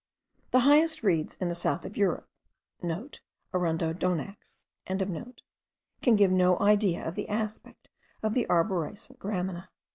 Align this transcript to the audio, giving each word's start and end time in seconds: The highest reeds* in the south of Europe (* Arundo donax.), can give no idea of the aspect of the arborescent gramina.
The 0.49 0.61
highest 0.61 1.03
reeds* 1.03 1.35
in 1.35 1.47
the 1.47 1.53
south 1.53 1.85
of 1.85 1.95
Europe 1.95 2.27
(* 2.59 3.53
Arundo 3.53 3.93
donax.), 3.93 4.65
can 4.87 6.15
give 6.15 6.31
no 6.31 6.57
idea 6.57 7.05
of 7.07 7.13
the 7.13 7.29
aspect 7.29 7.87
of 8.23 8.33
the 8.33 8.47
arborescent 8.49 9.19
gramina. 9.19 9.67